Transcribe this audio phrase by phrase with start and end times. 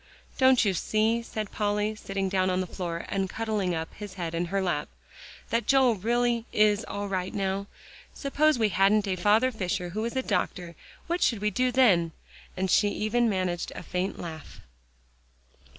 [0.39, 4.33] "Don't you see," said Polly, sitting down on the floor and cuddling up his head
[4.33, 4.89] in her lap,
[5.51, 6.45] "that Joel is really
[6.87, 7.67] all right now?
[8.11, 10.75] Suppose we hadn't a Father Fisher who was a doctor,
[11.05, 12.13] what should we do then?"
[12.57, 14.59] and she even managed a faint laugh.